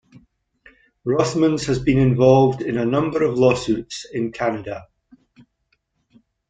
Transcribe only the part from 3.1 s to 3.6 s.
of